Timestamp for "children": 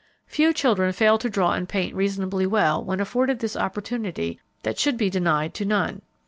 0.51-0.93